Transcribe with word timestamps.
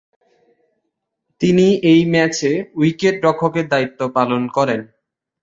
তিনি 1.41 1.67
এই 1.91 2.01
ম্যাচে 2.13 2.51
উইকেট-রক্ষকের 2.75 3.65
দায়িত্ব 3.67 3.99
পালন 4.15 4.41
করেন। 4.47 4.81